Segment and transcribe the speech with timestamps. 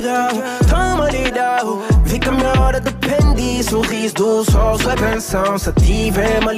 [0.00, 0.28] dá,
[0.68, 1.58] toma-lhe dá.
[2.04, 3.62] Vi que a minha hora depende.
[3.64, 5.58] Sorriso do sol, sua canção.
[5.58, 6.54] Se tiver mal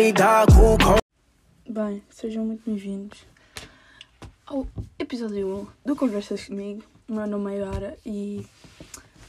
[0.47, 1.01] com
[1.73, 3.25] Bem, sejam muito bem-vindos
[4.47, 4.67] ao
[4.99, 6.83] episódio 1 do Conversas Comigo.
[7.09, 8.47] O meu nome é Yara e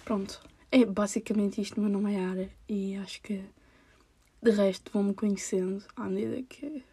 [0.04, 0.42] pronto,
[0.72, 1.78] é basicamente isto.
[1.78, 3.42] O meu nome é Yara e acho que
[4.44, 6.84] de resto vão-me conhecendo à medida que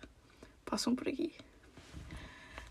[0.64, 1.32] passam por aqui.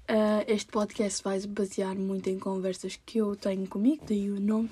[0.10, 4.40] Uh, este podcast vai se basear muito em conversas que eu tenho comigo, daí o
[4.40, 4.70] nome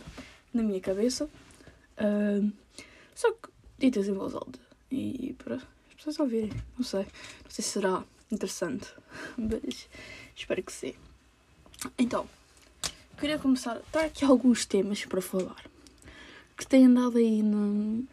[0.54, 1.26] na minha cabeça.
[1.98, 2.52] Uh,
[3.14, 4.60] só que ditas em voz alta
[4.90, 6.52] e para as pessoas ouvirem.
[6.78, 8.88] Não sei, não sei se será interessante,
[9.38, 9.90] mas
[10.36, 10.94] espero que sim.
[11.98, 12.28] Então,
[13.20, 13.78] queria começar.
[13.78, 15.64] Está aqui alguns temas para falar
[16.58, 18.06] que têm andado aí no,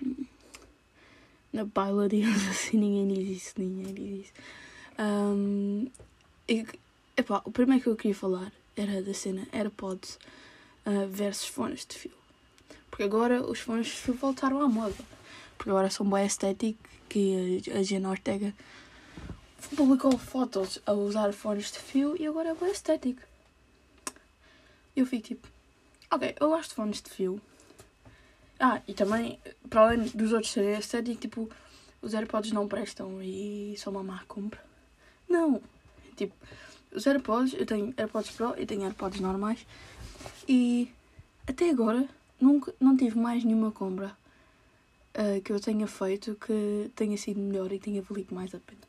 [1.53, 2.79] na baila, digamos assim.
[2.79, 4.33] Ninguém diz isso, ninguém diz isso.
[4.99, 5.87] Um,
[6.49, 6.67] e,
[7.17, 10.19] epá, o primeiro que eu queria falar era da cena AirPods
[10.87, 12.13] uh, versus fones de fio.
[12.91, 14.95] Porque agora os fones de fio voltaram à moda.
[15.57, 18.55] Porque agora são bem estéticos que a Gina Ortega
[19.77, 23.23] publicou fotos a usar fones de fio e agora é bem estético.
[24.95, 25.49] Eu fico tipo,
[26.11, 27.41] ok, eu gosto de fones de fio.
[28.59, 31.51] Ah, e também, para além dos outros serem estéticos, tipo,
[32.01, 34.63] os AirPods não prestam e só uma má compra.
[35.29, 35.63] Não,
[36.17, 36.35] tipo,
[36.95, 39.67] os AirPods, eu tenho AirPods Pro e tenho AirPods normais
[40.49, 40.91] e
[41.47, 42.07] até agora
[42.41, 44.17] nunca, não tive mais nenhuma compra
[45.15, 48.81] uh, que eu tenha feito que tenha sido melhor e tenha valido mais a pena.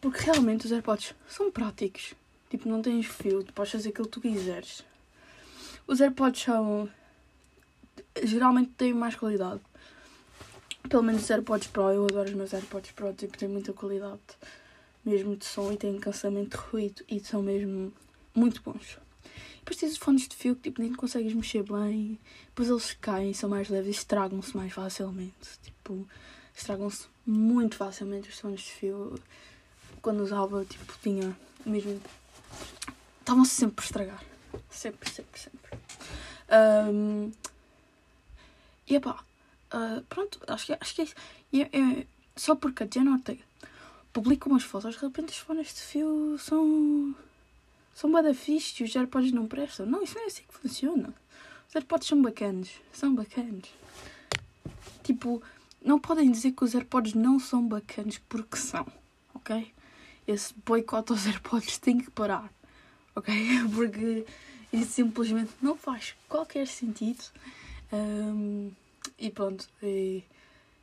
[0.00, 2.14] Porque realmente os AirPods são práticos.
[2.50, 4.84] Tipo, não tens fio, tu podes fazer aquilo que tu quiseres.
[5.86, 6.88] Os AirPods são.
[8.22, 9.60] geralmente têm mais qualidade.
[10.88, 14.20] Pelo menos os AirPods Pro, eu adoro os meus AirPods Pro, tipo, têm muita qualidade
[15.04, 17.92] mesmo de som e têm cancelamento de ruído e são mesmo
[18.34, 18.98] muito bons.
[19.58, 23.32] Depois tens os fones de fio que tipo, nem consegues mexer bem, depois eles caem,
[23.32, 25.58] são mais leves e estragam-se mais facilmente.
[25.62, 26.06] Tipo,
[26.54, 29.14] estragam-se muito facilmente os fones de fio
[30.02, 31.34] quando usava, tipo, tinha
[31.64, 32.00] mesmo.
[33.20, 34.24] Estavam-se sempre a estragar.
[34.70, 35.78] Sempre, sempre, sempre.
[36.90, 37.32] Um,
[38.86, 39.24] e epá,
[39.72, 41.14] uh, pronto, acho que, acho que é isso.
[41.52, 43.42] E, é, só porque a Jenna Ortega
[44.14, 47.14] publica umas fotos, de repente os fones de fio são.
[47.94, 49.84] são bada e os AirPods não prestam.
[49.84, 51.12] Não, isso não é assim que funciona.
[51.68, 52.70] Os AirPods são bacanas.
[52.92, 53.68] São bacanas.
[55.02, 55.42] Tipo,
[55.84, 58.86] não podem dizer que os AirPods não são bacanas porque são,
[59.34, 59.74] ok?
[60.26, 62.50] esse boicote aos AirPods tem que parar,
[63.14, 63.34] ok?
[63.74, 64.24] Porque
[64.72, 67.22] isso simplesmente não faz qualquer sentido.
[67.92, 68.70] Um,
[69.18, 70.22] e pronto, e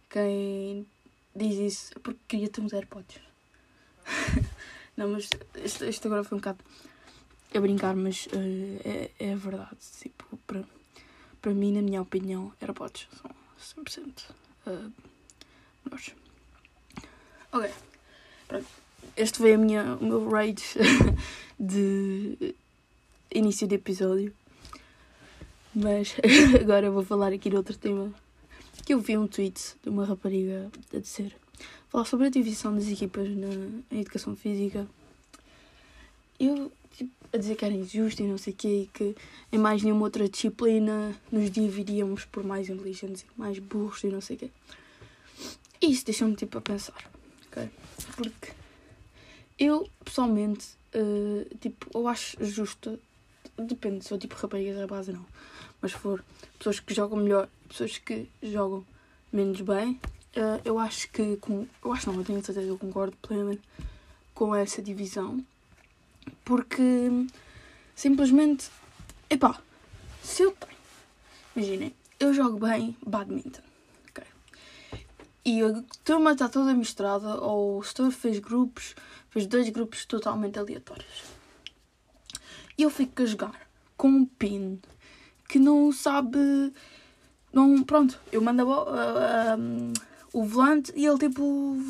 [0.09, 0.85] quem
[1.35, 3.19] diz isso é porque queria ter uns AirPods.
[4.97, 5.29] não, mas
[5.63, 6.59] isto, isto, agora foi um bocado
[7.53, 9.77] a brincar, mas uh, é, é verdade.
[9.99, 10.63] Tipo, para,
[11.41, 14.29] para mim, na minha opinião, AirPods são 100%
[14.67, 14.91] uh,
[15.85, 16.15] melhores.
[17.51, 17.71] Ok,
[18.47, 18.81] pronto
[19.15, 20.77] este foi a minha, o meu rage
[21.59, 22.55] de
[23.33, 24.33] início de episódio.
[25.73, 26.15] Mas
[26.59, 28.13] agora vou falar aqui de outro tema.
[28.91, 31.33] Eu vi um tweet de uma rapariga a dizer
[31.87, 33.47] falar sobre a divisão das equipas na,
[33.97, 34.85] educação física.
[36.37, 39.15] Eu tipo, a dizer que era injusto e não sei o quê, e que
[39.49, 44.19] em mais nenhuma outra disciplina nos dividíamos por mais inteligentes e mais burros e não
[44.19, 44.51] sei o quê.
[45.81, 47.09] E isso deixou-me tipo a pensar,
[47.47, 47.69] ok?
[48.17, 48.51] Porque
[49.57, 52.99] eu, pessoalmente, uh, tipo, eu acho justo.
[53.57, 55.25] Depende se for tipo raparigas da base não.
[55.81, 56.23] Mas for
[56.57, 58.85] pessoas que jogam melhor, pessoas que jogam
[59.31, 59.99] menos bem,
[60.35, 61.37] uh, eu acho que.
[61.37, 63.61] Com, eu acho não, eu tenho certeza, eu concordo plenamente
[64.33, 65.43] com essa divisão.
[66.45, 66.83] Porque
[67.95, 68.69] simplesmente.
[69.29, 69.59] Epá,
[70.21, 70.71] se eu tenho.
[71.55, 73.71] Imaginem, eu jogo bem badminton.
[75.43, 78.95] E a turma está toda misturada, ou o setor fez grupos,
[79.31, 81.23] fez dois grupos totalmente aleatórios.
[82.77, 84.79] E eu fico a jogar com um pin
[85.51, 86.39] que não sabe.
[87.51, 89.93] Não, pronto, eu mando a, uh, um,
[90.31, 91.43] o volante e ele tipo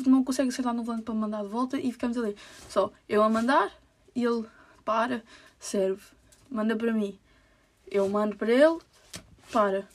[0.04, 2.36] não consegue acertar no volante para mandar de volta e ficamos ali.
[2.68, 3.72] Só eu a mandar
[4.16, 4.44] e ele
[4.84, 5.22] para,
[5.60, 6.02] serve,
[6.50, 7.16] manda para mim.
[7.88, 8.78] Eu mando para ele,
[9.52, 9.86] para,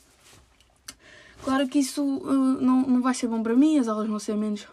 [1.44, 4.36] Claro que isso uh, não, não vai ser bom para mim, as aulas vão ser
[4.36, 4.68] menos,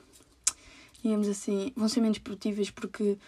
[1.02, 3.18] digamos assim, vão ser menos produtivas porque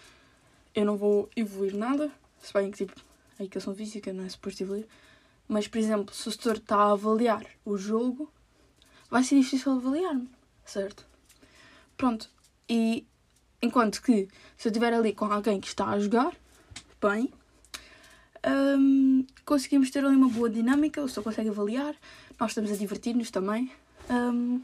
[0.75, 2.11] eu não vou evoluir nada.
[2.41, 2.93] Se bem que, tipo,
[3.39, 4.85] a educação física não é suposto evoluir.
[5.47, 8.31] Mas, por exemplo, se o setor está a avaliar o jogo,
[9.09, 10.29] vai ser difícil avaliar-me,
[10.65, 11.05] certo?
[11.95, 12.29] Pronto.
[12.69, 13.07] E
[13.61, 14.27] enquanto que
[14.57, 16.35] se eu estiver ali com alguém que está a jogar,
[17.01, 17.31] bem,
[18.45, 21.95] um, conseguimos ter ali uma boa dinâmica, o pessoa consegue avaliar,
[22.39, 23.71] nós estamos a divertir-nos também.
[24.09, 24.61] Um,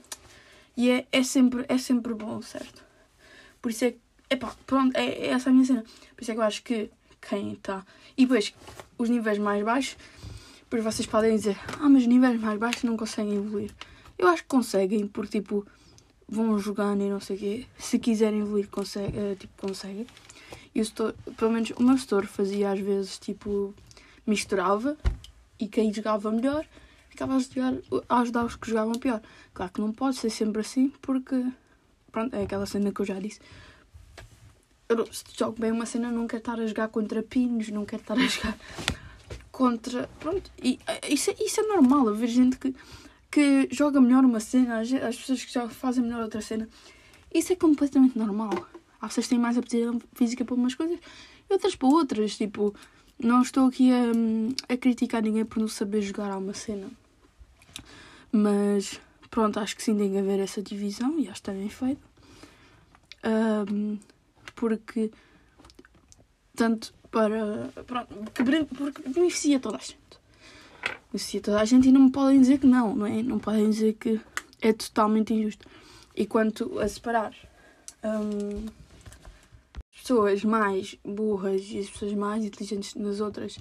[0.76, 2.84] e é, é, sempre, é sempre bom, certo?
[3.62, 4.00] Por isso é que,
[4.30, 5.84] epá, pronto, é, é essa a minha cena.
[6.16, 6.92] Por isso é que eu acho que
[7.22, 7.86] quem está.
[8.18, 8.54] E depois,
[8.98, 9.98] os níveis mais baixos,
[10.74, 13.70] depois vocês podem dizer, ah, mas níveis mais baixos não conseguem evoluir.
[14.18, 15.64] Eu acho que conseguem, porque tipo,
[16.28, 17.66] vão jogando e não sei o quê.
[17.78, 20.08] Se quiserem evoluir, consegue, uh, tipo, conseguem.
[20.74, 23.72] E o setor, pelo menos o meu setor fazia às vezes tipo
[24.26, 24.98] misturava
[25.60, 26.66] e quem jogava melhor
[27.08, 27.76] ficava a ajudar,
[28.10, 29.22] a ajudar os que jogavam pior.
[29.54, 31.52] Claro que não pode ser sempre assim, porque
[32.12, 33.40] pronto, é aquela cena que eu já disse.
[34.90, 38.02] Eu, se jogo bem uma cena, não quero estar a jogar contra pinos, não quero
[38.02, 38.58] estar a jogar
[39.54, 40.10] contra.
[40.20, 42.76] Pronto, e isso, é, isso é normal, haver gente que,
[43.32, 46.68] que joga melhor uma cena, as, as pessoas que já fazem melhor outra cena.
[47.34, 48.52] Isso é completamente normal.
[49.00, 51.00] Há pessoas que têm mais aptidão física para umas coisas
[51.50, 52.36] e outras para outras.
[52.36, 52.76] Tipo,
[53.18, 56.90] não estou aqui a, a criticar ninguém por não saber jogar a uma cena.
[58.32, 59.00] Mas
[59.30, 62.02] pronto, acho que sim tem que haver essa divisão e acho que está bem feito.
[63.26, 63.98] Um,
[64.56, 65.12] porque
[66.56, 67.70] tanto para.
[67.86, 69.98] Pronto, porque beneficia toda a gente.
[71.12, 73.22] Beneficia toda a gente e não me podem dizer que não, não é?
[73.22, 74.20] Não podem dizer que
[74.60, 75.68] é totalmente injusto.
[76.16, 77.34] E quanto a separar.
[78.04, 78.66] Um,
[79.96, 83.58] pessoas mais burras e as pessoas mais inteligentes nas outras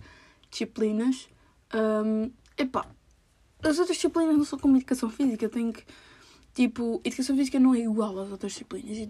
[0.50, 1.28] disciplinas,
[1.72, 2.84] um, epá,
[3.62, 5.84] as outras disciplinas não são como educação física, tem que.
[6.52, 9.02] Tipo, educação física não é igual às outras disciplinas e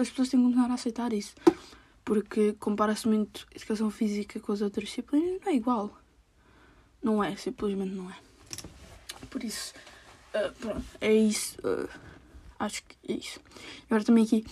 [0.00, 1.34] as pessoas têm que começar a aceitar isso.
[2.10, 5.96] Porque compara-se muito educação física com as outras disciplinas, não é igual.
[7.00, 8.16] Não é, simplesmente não é.
[9.30, 9.72] Por isso,
[10.34, 11.56] uh, pronto, é isso.
[11.60, 11.88] Uh,
[12.58, 13.38] acho que é isso.
[13.86, 14.44] Agora também aqui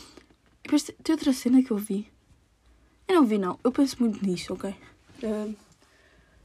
[0.63, 2.09] depois tem outra cena que eu vi.
[3.09, 3.59] Eu não vi, não.
[3.65, 4.71] Eu penso muito nisso, ok?
[5.25, 5.57] Uh,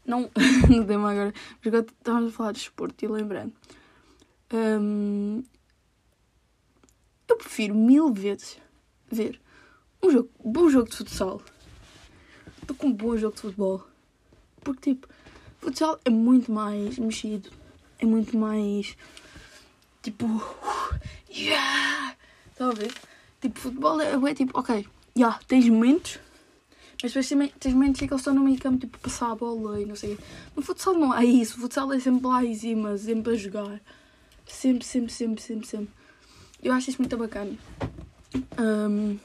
[0.04, 0.32] não,
[0.68, 1.32] não tema agora.
[1.60, 3.54] Mas agora estávamos a falar de esporte e lembrando.
[4.52, 5.44] Um,
[7.28, 8.58] eu prefiro mil vezes
[9.12, 9.43] ver
[10.04, 11.42] um jogo, bom jogo de futsal
[12.68, 13.88] do que um bom jogo de futebol.
[14.62, 15.08] Porque, tipo,
[15.60, 17.50] futsal é muito mais mexido.
[18.00, 18.96] É muito mais.
[20.02, 20.26] Tipo.
[21.30, 22.16] Yeah!
[22.52, 22.94] Estão a ver?
[23.42, 26.20] Tipo, futebol é, é tipo, ok, já, yeah, tens momentos,
[27.02, 29.36] mas depois também tens momentos em que eles estão no meio campo, tipo, passar a
[29.36, 30.24] bola e não sei o quê.
[30.56, 33.82] No futsal não é isso, o futsal é sempre lá em cima, sempre a jogar.
[34.46, 35.90] Sempre, sempre, sempre, sempre, sempre.
[36.62, 37.58] Eu acho isso muito bacana.
[38.58, 39.18] Um,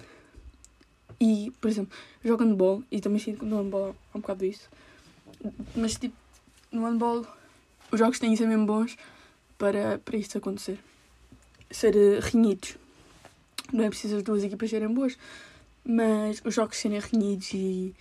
[1.20, 4.68] e, por exemplo, jogo handball, e também sinto que no handball há um bocado isso.
[5.74, 6.16] Mas, tipo,
[6.70, 7.26] no handball,
[7.90, 8.96] os jogos têm que ser mesmo bons
[9.56, 10.78] para, para isto acontecer.
[11.70, 12.76] Ser uh, renhidos
[13.72, 15.18] não é preciso as duas equipas serem boas,
[15.84, 17.94] mas os jogos serem renhidos e,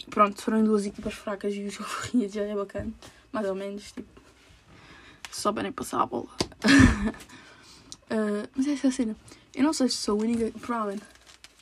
[0.00, 2.92] e pronto, se forem duas equipas fracas e o jogo renhido já é bacana,
[3.32, 4.20] mais ou menos, tipo,
[5.30, 6.28] se souberem passar a bola.
[6.64, 9.16] uh, mas é essa a cena.
[9.54, 11.04] Eu não sei se sou a única, provavelmente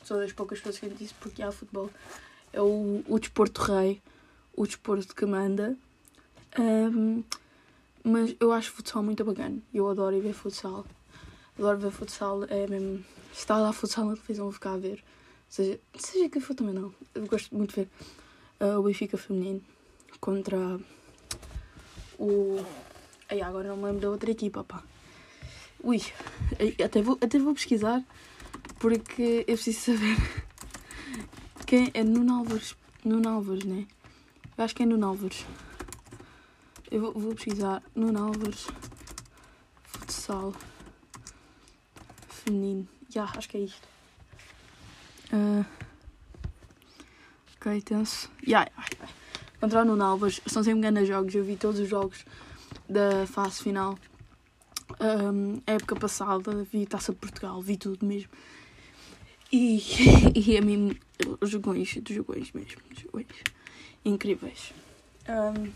[0.09, 1.89] sou das poucas pessoas que disse porque há futebol.
[2.51, 4.01] É o, o desporto rei,
[4.55, 5.77] o desporto que manda.
[6.57, 7.23] Um,
[8.03, 9.59] mas eu acho futsal muito bacana.
[9.71, 10.85] Eu adoro ir ver futsal
[11.59, 13.03] adoro ver futsal, é mesmo.
[13.33, 15.03] Está lá futsal na televisão, vou ficar a ver.
[15.47, 16.93] Seja, seja que for também não.
[17.13, 17.89] Eu gosto muito de ver
[18.61, 19.61] uh, o Benfica feminino
[20.19, 20.79] contra
[22.17, 22.63] o.
[23.29, 24.81] Ai, agora não me lembro da outra equipa, pá.
[25.83, 26.01] Ui,
[26.83, 28.03] até vou, até vou pesquisar
[28.79, 30.17] porque eu preciso saber
[31.65, 32.75] quem é Nuno Álvares.
[33.03, 33.87] Nuno Álvares, né?
[34.57, 35.45] Eu acho que é Nuno Álvares.
[36.91, 38.67] Eu vou, vou pesquisar Nuno Álvares
[39.83, 40.53] futsal
[42.27, 42.87] feminino.
[43.09, 43.87] Já, yeah, acho que é isto.
[45.31, 45.65] Uh,
[47.55, 48.29] ok, tenso.
[48.45, 49.13] Yeah, yeah.
[49.59, 50.41] Contra o Nuno Alves.
[50.45, 51.35] São sempre grandes jogos.
[51.35, 52.25] Eu vi todos os jogos
[52.87, 53.97] da fase final.
[54.99, 58.29] Um, época passada, vi Taça de Portugal, vi tudo mesmo.
[59.51, 59.81] E,
[60.35, 60.97] e a mim,
[61.39, 63.27] os jogões, dos jogões mesmo, jogões
[64.03, 64.73] incríveis.
[65.27, 65.71] Um,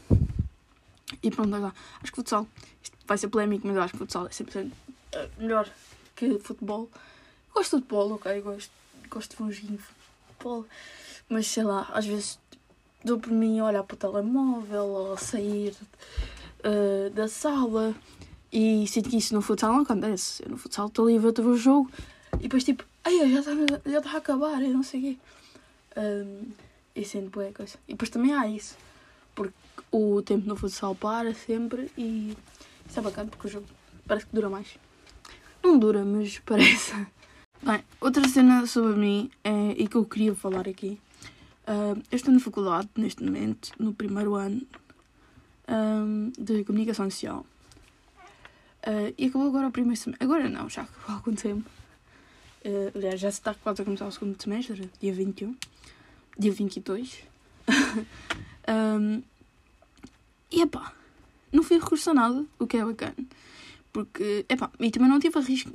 [1.22, 2.48] e pronto, acho que futsal,
[2.82, 4.72] isto vai ser polémico, mas acho que futsal é sempre
[5.38, 5.70] melhor
[6.15, 6.89] que futebol.
[7.53, 8.42] Gosto de futebol, ok?
[8.42, 8.72] Gosto,
[9.10, 10.65] gosto de futebol.
[11.30, 12.39] Mas sei lá, às vezes
[13.03, 15.75] dou por mim a olhar para o telemóvel ou sair
[16.60, 17.96] uh, da sala
[18.53, 20.43] e sinto que isso no futsal não acontece.
[20.43, 21.89] Eu no futsal estou ali a ver o jogo
[22.36, 23.51] e depois tipo, ai, já está
[23.86, 25.17] já tá a acabar e não sei o quê.
[25.98, 26.51] Um,
[26.95, 27.77] e sinto boa coisa.
[27.88, 28.77] E depois também há isso,
[29.33, 29.53] porque
[29.91, 32.38] o tempo no futsal para sempre e
[32.88, 33.65] isso é bacana porque o jogo
[34.07, 34.67] parece que dura mais.
[35.63, 36.93] Não dura, mas parece.
[37.62, 41.00] Bem, outra cena sobre mim é, e que eu queria falar aqui
[41.63, 44.62] Uh, eu estou na faculdade, neste momento, no primeiro ano
[45.69, 47.45] um, de Comunicação Social.
[48.86, 50.25] Uh, e acabou agora o primeiro semestre.
[50.25, 51.70] Agora não, já acabou há algum tempo.
[52.66, 55.56] Uh, aliás, já se está quase a começar o segundo semestre, dia 21.
[56.38, 57.24] Dia 22.
[58.68, 59.22] um,
[60.52, 60.94] e epá,
[61.52, 63.16] não fui recurso a nada, o que é bacana.
[63.94, 65.72] Porque, epá, e também não tive a risco.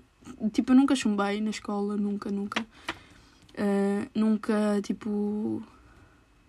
[0.52, 2.60] Tipo, eu nunca chumbei na escola, nunca, nunca.
[3.54, 5.62] Uh, nunca, tipo.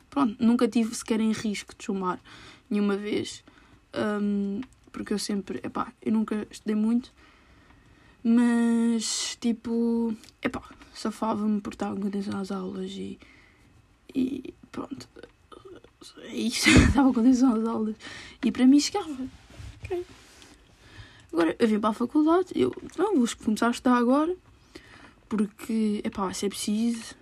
[0.10, 2.20] Pronto, nunca tive sequer em risco de chumbar
[2.70, 3.44] nenhuma vez.
[3.94, 7.14] Um, porque eu sempre, epá, eu nunca estudei muito,
[8.24, 13.20] mas tipo, epá, safava-me por estar com atenção às aulas e,
[14.14, 15.08] e pronto,
[16.22, 17.96] é isso, estava com atenção às aulas
[18.44, 19.28] e para mim chegava.
[19.84, 20.06] Okay.
[21.32, 24.36] Agora eu vim para a faculdade, eu não vou começar a estudar agora
[25.30, 27.16] porque, epá, vai ser preciso,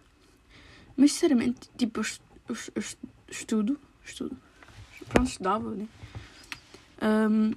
[0.96, 2.06] mas sinceramente, tipo, eu,
[2.50, 2.84] eu, eu
[3.30, 4.36] estudo, estudo,
[5.10, 5.88] pronto, estudava, né?
[7.02, 7.54] Um,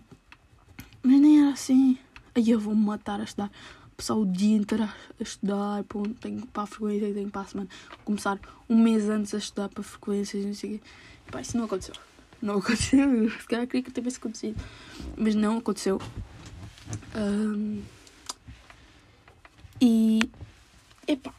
[1.03, 1.99] mas nem era assim.
[2.35, 3.51] Aí eu vou-me matar a estudar.
[3.97, 5.85] Passar o dia inteiro a estudar.
[5.85, 7.69] Pô, tenho para a frequência, tenho para a semana.
[8.05, 10.85] Começar um mês antes a estudar para frequências, não sei o quê.
[11.31, 11.95] Pá, isso não aconteceu.
[12.41, 13.31] Não aconteceu.
[13.31, 14.63] Se calhar queria que tivesse acontecido.
[15.17, 16.01] Mas não aconteceu.
[17.15, 17.83] Um,
[19.81, 20.21] e.
[21.07, 21.35] Epá.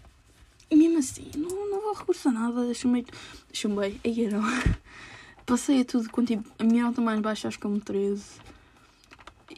[0.71, 2.73] Mesmo assim, não, não vou recurso nada.
[2.73, 3.05] Chumei.
[3.53, 3.99] Chumei.
[4.03, 4.41] Aí não.
[5.51, 6.49] Passei a tudo com tipo.
[6.57, 8.23] A minha nota mais baixa acho que é um 13.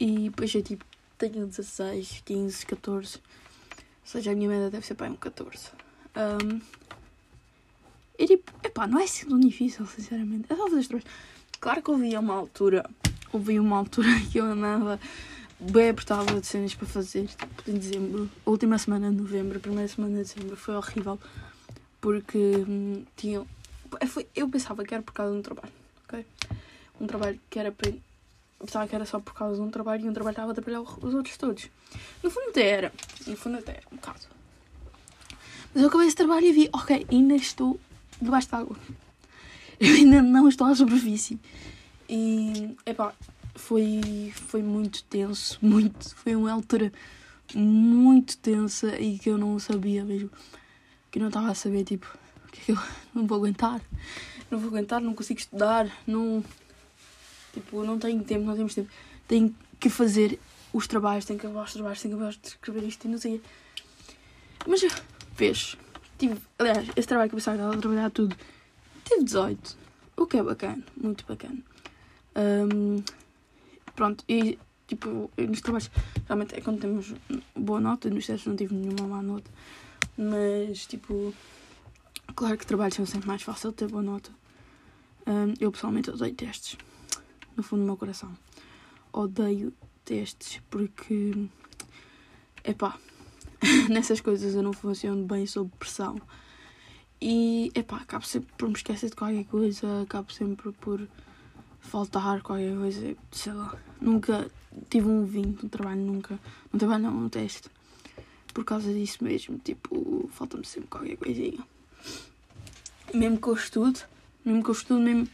[0.00, 0.84] E depois eu tipo.
[1.16, 3.18] Tenho 16, 15, 14.
[3.18, 3.22] Ou
[4.02, 5.70] seja, a minha média deve ser para um 14.
[6.16, 6.60] Um,
[8.18, 10.52] e tipo, epá, não é assim tão difícil, sinceramente.
[10.52, 11.10] É só fazer trabalhos.
[11.60, 12.90] Claro que houve uma altura.
[13.32, 14.98] Houve uma altura que eu andava
[15.60, 17.28] bem apertada de cenas para fazer.
[17.28, 18.28] Tipo, em dezembro.
[18.44, 21.20] A última semana de novembro, a primeira semana de dezembro foi horrível.
[22.00, 23.46] Porque hum, tinham
[24.06, 25.72] foi, eu pensava que era por causa um trabalho,
[26.06, 26.24] ok?
[27.00, 27.92] Um trabalho que era para.
[28.58, 30.80] Pensava que era só por causa de um trabalho e um trabalho estava a trabalhar
[30.80, 31.68] os outros todos.
[32.22, 32.92] No fundo até era.
[33.26, 34.20] No fundo até era, um bocado.
[35.74, 37.78] Mas eu acabei esse trabalho e vi, ok, ainda estou
[38.22, 38.76] debaixo de água.
[39.80, 41.38] Eu ainda não estou à superfície.
[42.08, 43.12] E, epá,
[43.54, 46.14] foi, foi muito tenso, muito.
[46.14, 46.92] Foi uma altura
[47.54, 50.30] muito tensa e que eu não sabia mesmo.
[51.10, 52.06] Que eu não estava a saber, tipo,
[52.52, 52.78] que eu
[53.14, 53.80] não vou aguentar.
[54.54, 56.44] Não vou aguentar, não consigo estudar, não.
[57.52, 58.88] Tipo, não tenho tempo, não temos tempo.
[59.26, 60.38] Tenho que fazer
[60.72, 63.18] os trabalhos, tenho que acabar os trabalhos, tenho que acabar de escrever isto e não
[63.18, 63.42] sei.
[64.64, 64.80] Mas
[65.34, 65.76] fez.
[66.16, 68.36] Tive, aliás, esse trabalho que eu pensava que estava a trabalhar tudo,
[69.04, 69.76] tive 18.
[70.16, 71.58] O que é bacana, muito bacana.
[72.36, 73.02] Um,
[73.96, 74.56] pronto, e
[74.86, 75.90] tipo, nos trabalhos,
[76.28, 77.12] realmente é quando temos
[77.56, 79.50] boa nota, nos testes não tive nenhuma má nota,
[80.16, 81.34] mas tipo,
[82.34, 84.30] Claro que trabalhos são sempre mais fácil ter boa nota.
[85.60, 86.76] Eu pessoalmente odeio testes.
[87.56, 88.32] No fundo do meu coração.
[89.12, 89.72] Odeio
[90.04, 91.48] testes porque.
[92.62, 92.98] Epá.
[93.88, 96.20] nessas coisas eu não funciono bem sob pressão.
[97.20, 101.06] E epá, acabo sempre por me esquecer de qualquer coisa, acabo sempre por
[101.80, 103.76] faltar qualquer coisa, sei lá.
[104.00, 104.50] Nunca
[104.90, 106.38] tive um 20 no trabalho, nunca.
[106.72, 107.70] No trabalho não, no teste.
[108.52, 111.64] Por causa disso mesmo, tipo, falta-me sempre qualquer coisinha
[113.14, 114.04] mesmo que eu estude,
[114.44, 115.28] mesmo que eu estude, mesmo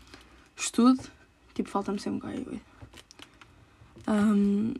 [0.57, 1.01] estude,
[1.55, 2.61] tipo, falta-me sempre qualquer coisa.
[4.09, 4.75] Um,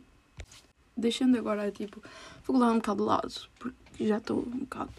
[0.95, 2.01] deixando agora, tipo,
[2.45, 4.91] vou falar um bocado de lado, porque já estou um bocado.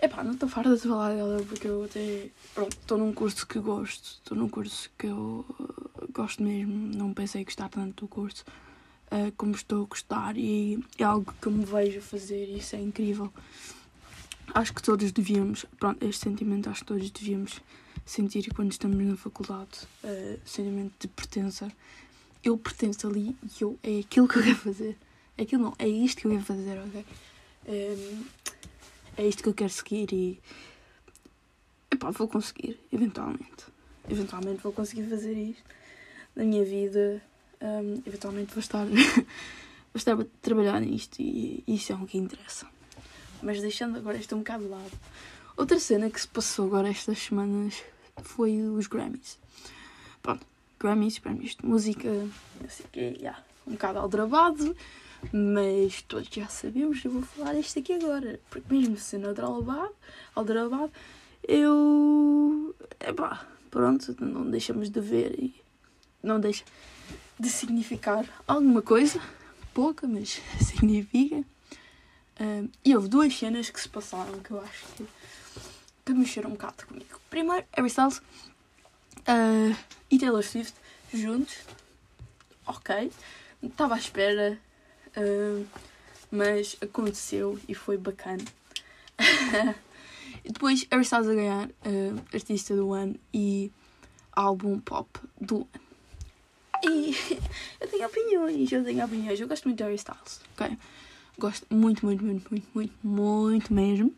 [0.00, 2.28] Epá, não estou farta de falar dela porque eu até.
[2.54, 7.14] Pronto, estou num curso que gosto, estou num curso que eu uh, gosto mesmo, não
[7.14, 8.44] pensei gostar tanto do curso
[9.10, 12.76] uh, como estou a gostar e é algo que eu me vejo fazer e isso
[12.76, 13.32] é incrível
[14.54, 17.60] acho que todos devíamos, pronto, este sentimento acho que todos devíamos
[18.06, 21.70] sentir quando estamos na faculdade, uh, sentimento de pertença.
[22.42, 24.96] Eu pertenço ali e eu, é aquilo que eu quero fazer.
[25.36, 27.04] É aquilo não, é isto que eu quero fazer, ok?
[27.66, 28.24] Um, ehm,
[29.16, 30.40] é isto que eu quero seguir e.
[31.90, 33.66] Epá, vou conseguir, eventualmente.
[34.08, 35.64] Eventualmente vou conseguir fazer isto
[36.36, 37.20] na minha vida.
[37.60, 38.86] Um, ehm, eventualmente vou estar,
[39.92, 42.68] vou estar a trabalhar nisto e isso é o que interessa.
[43.42, 44.92] Mas deixando agora isto um bocado de lado.
[45.56, 47.82] Outra cena que se passou agora estas semanas
[48.22, 49.38] foi os Grammys.
[50.22, 50.46] Pronto,
[50.78, 52.08] Grammys, Grammys de música,
[52.64, 54.76] assim que yeah, um bocado aldrabado,
[55.32, 58.40] mas todos já sabemos, eu vou falar isto aqui agora.
[58.50, 59.94] Porque mesmo sendo aldrabado,
[60.34, 60.92] aldrabado
[61.46, 62.74] eu.
[63.00, 65.54] Epá, pronto, não deixamos de ver e
[66.22, 66.64] não deixa
[67.38, 69.20] de significar alguma coisa,
[69.72, 71.44] pouca, mas significa.
[72.38, 75.06] Um, e houve duas cenas que se passaram que eu acho que
[76.06, 77.20] que mexeram um bocado comigo.
[77.28, 79.76] Primeiro, Harry Styles uh,
[80.08, 80.74] e Taylor Swift
[81.12, 81.58] juntos.
[82.64, 83.10] Ok.
[83.60, 84.58] Estava à espera.
[85.16, 85.66] Uh,
[86.30, 88.44] mas aconteceu e foi bacana.
[90.44, 93.72] e depois Harry Styles a ganhar uh, Artista do Ano e
[94.32, 95.08] Álbum Pop
[95.40, 95.86] do Ano.
[96.84, 97.16] E
[97.80, 99.40] eu tenho opiniões, eu tenho opiniões.
[99.40, 100.78] Eu gosto muito de Harry Styles, ok?
[101.38, 104.14] Gosto muito, muito, muito, muito, muito, muito mesmo.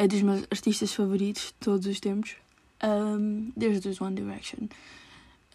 [0.00, 2.36] É dos meus artistas favoritos de todos os tempos.
[2.82, 4.68] Um, desde os One Direction.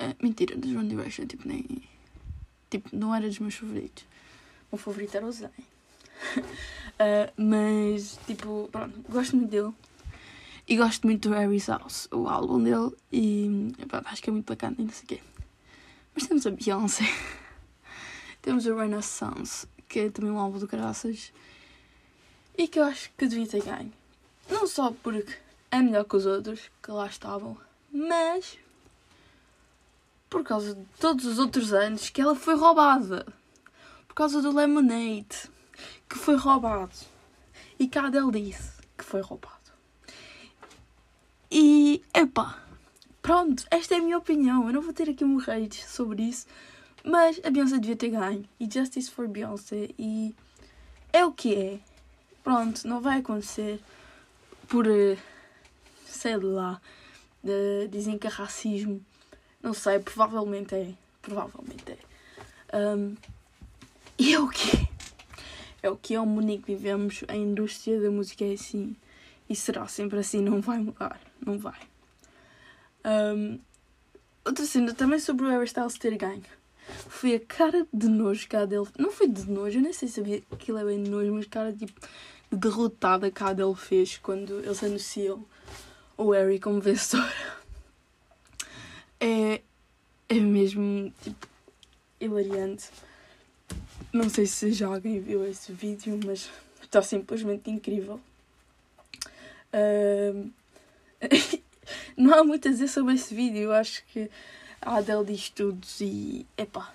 [0.02, 1.66] Uh, mentira, dos One Direction, tipo, nem.
[2.70, 4.04] Tipo, não era dos meus favoritos.
[4.70, 5.50] O meu favorito era o Zayn.
[5.50, 9.74] uh, mas, tipo, pronto, gosto muito dele.
[10.68, 12.92] E gosto muito do Harry's House, o álbum dele.
[13.14, 15.22] E pronto, acho que é muito bacana e não sei o quê.
[16.14, 17.06] Mas temos a Beyoncé.
[18.42, 21.32] temos o Renaissance, que é também um álbum do Caraças.
[22.58, 24.03] E que eu acho que devia ter ganho.
[24.54, 25.36] Não só porque
[25.72, 27.58] é melhor que os outros que lá estavam,
[27.92, 28.60] mas
[30.30, 33.26] por causa de todos os outros anos que ela foi roubada.
[34.08, 35.50] Por causa do Lemonade,
[36.08, 36.94] que foi roubado.
[37.80, 39.72] E que a Adele disse que foi roubado.
[41.50, 42.64] E, epá,
[43.24, 44.68] pronto, esta é a minha opinião.
[44.68, 46.46] Eu não vou ter aqui um hate sobre isso.
[47.04, 48.48] Mas a Beyoncé devia ter ganho.
[48.60, 49.90] E Justice for Beyoncé.
[49.98, 50.36] E
[51.12, 51.80] é o que é.
[52.44, 53.82] Pronto, não vai acontecer
[54.74, 55.16] por, eh,
[56.04, 56.82] sei lá,
[57.44, 59.06] de, dizem que é racismo.
[59.62, 60.96] Não sei, provavelmente é.
[61.22, 61.98] Provavelmente é.
[62.76, 63.16] Um,
[64.18, 64.90] e é o que
[65.84, 65.90] é.
[65.92, 67.24] O que é o mundo que vivemos.
[67.28, 68.96] A indústria da música é assim.
[69.48, 70.42] E será sempre assim.
[70.42, 71.22] Não vai mudar.
[71.46, 71.80] Não vai.
[73.06, 73.60] Um,
[74.44, 76.42] outra cena também sobre o Harry Styles ter ganho.
[77.10, 78.88] Foi a cara de nojo a dele.
[78.98, 81.72] Não foi de nojo, eu nem sei se aquilo é bem de nojo, mas cara
[81.72, 81.94] tipo
[82.56, 85.46] derrotada que a dele fez quando eles anunciam
[86.18, 87.32] o Harry como vencedor.
[89.20, 89.62] É,
[90.30, 91.48] é mesmo tipo
[92.20, 92.90] hilariante.
[94.12, 96.50] Não sei se já alguém viu esse vídeo, mas
[96.82, 98.20] está simplesmente incrível.
[99.74, 100.52] Uh,
[102.16, 103.64] não há muito a dizer sobre esse vídeo.
[103.64, 104.30] Eu acho que
[104.82, 106.46] a Adele diz tudo e.
[106.58, 106.94] Epá.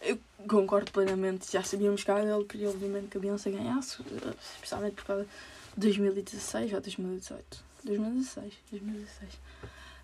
[0.00, 1.50] Eu concordo plenamente.
[1.52, 4.02] Já sabíamos que a Adele queria, obviamente, que a Beyoncé ganhasse,
[4.54, 5.26] especialmente por causa
[5.76, 7.64] de 2016 ou 2018.
[7.84, 8.54] 2016.
[8.70, 9.32] 2016.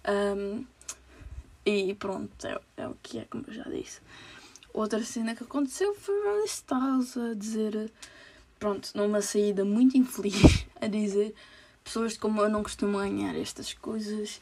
[0.08, 0.64] Um,
[1.64, 4.00] e pronto, é, é o que é, como eu já disse.
[4.72, 7.92] Outra cena que aconteceu foi Harry Styles a dizer,
[8.58, 11.34] pronto, numa saída muito infeliz, a dizer
[11.82, 14.40] pessoas como eu não costumam ganhar estas coisas.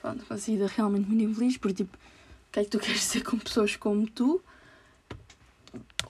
[0.00, 3.22] Pronto, uma saída realmente muito infeliz, porque tipo, o que é que tu queres dizer
[3.22, 4.42] com pessoas como tu?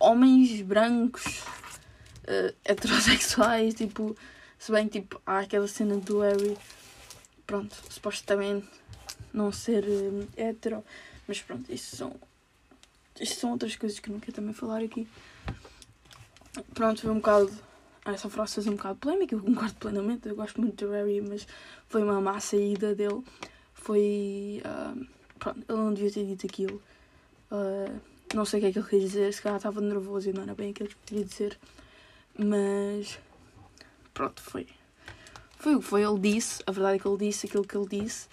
[0.00, 1.42] Homens brancos,
[2.24, 4.16] uh, heterossexuais, tipo,
[4.58, 6.56] se bem tipo, há aquela cena do Harry,
[7.46, 8.68] pronto, supostamente
[9.32, 10.84] não ser uh, hetero,
[11.26, 12.14] mas pronto, isso são
[13.20, 15.08] isto são outras coisas que não quero também falar aqui.
[16.74, 17.50] Pronto, foi um bocado.
[18.04, 20.28] Essa frase fez um bocado polémica, eu concordo plenamente.
[20.28, 21.46] Eu gosto muito do Harry, mas
[21.88, 23.22] foi uma má saída dele.
[23.74, 24.62] Foi.
[24.64, 25.06] Uh,
[25.38, 26.82] pronto, ele não devia ter dito aquilo.
[27.50, 28.00] Uh,
[28.34, 30.42] não sei o que é que ele queria dizer, se calhar estava nervoso e não
[30.42, 31.58] era bem aquilo que queria dizer.
[32.36, 33.18] Mas.
[34.12, 34.66] Pronto, foi.
[35.58, 36.02] Foi o que foi.
[36.02, 38.28] Ele disse, a verdade é que ele disse aquilo que ele disse.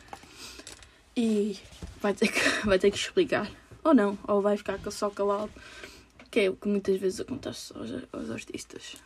[1.15, 1.57] E
[2.01, 3.49] vai ter que, vai ter que explicar.
[3.83, 5.51] Ou não, ou vai ficar só calado.
[6.29, 8.97] Que é o que muitas vezes acontece aos, aos artistas.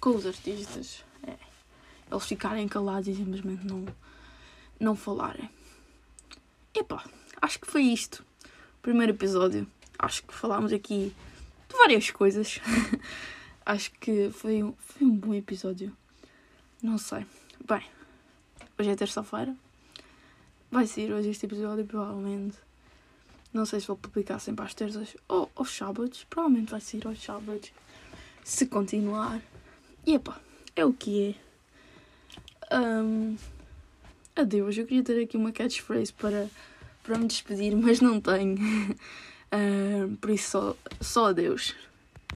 [0.00, 1.04] Com os artistas.
[1.26, 1.34] É.
[2.10, 3.84] Eles ficarem calados e simplesmente não,
[4.78, 5.50] não falarem.
[6.74, 7.04] Epá,
[7.42, 8.24] acho que foi isto.
[8.80, 9.66] Primeiro episódio.
[9.98, 11.12] Acho que falámos aqui
[11.68, 12.60] de várias coisas.
[13.66, 15.92] acho que foi, um, foi um bom episódio.
[16.82, 17.26] Não sei.
[17.66, 17.82] Bem,
[18.78, 19.54] hoje é terça-feira.
[20.70, 22.56] Vai ser hoje este episódio, provavelmente.
[23.52, 26.24] Não sei se vou publicar sempre às terças ou aos sábados.
[26.30, 27.72] Provavelmente vai sair aos sábados.
[28.44, 29.42] Se continuar.
[30.06, 30.40] E epá,
[30.76, 31.34] é o que
[32.70, 32.78] é.
[32.78, 33.36] Um,
[34.36, 34.76] adeus.
[34.76, 36.48] Eu queria ter aqui uma catchphrase para,
[37.02, 38.56] para me despedir, mas não tenho.
[40.20, 41.74] Por isso, só, só adeus.